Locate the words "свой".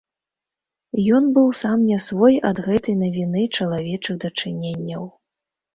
2.07-2.41